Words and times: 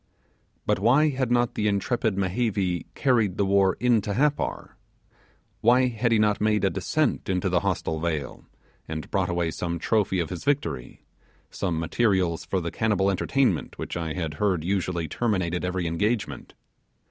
But 0.65 0.79
why 0.79 1.09
had 1.09 1.29
not 1.29 1.53
the 1.53 1.67
intrepid 1.67 2.17
Mehevi 2.17 2.87
carried 2.95 3.37
the 3.37 3.45
war 3.45 3.77
into 3.79 4.15
Happar? 4.15 4.75
Why 5.59 5.89
had 5.89 6.11
he 6.11 6.17
not 6.17 6.41
made 6.41 6.63
a 6.65 6.71
descent 6.71 7.29
into 7.29 7.49
the 7.49 7.59
hostile 7.59 7.99
vale, 7.99 8.43
and 8.87 9.11
brought 9.11 9.29
away 9.29 9.51
some 9.51 9.77
trophy 9.77 10.19
of 10.19 10.31
his 10.31 10.43
victory 10.43 11.03
some 11.51 11.79
materials 11.79 12.45
for 12.45 12.59
the 12.59 12.71
cannibal 12.71 13.11
entertainment 13.11 13.77
which 13.77 13.95
I 13.95 14.13
had 14.13 14.33
heard 14.41 14.63
usually 14.63 15.07
terminated 15.07 15.63
every 15.63 15.85
engagement? 15.85 16.55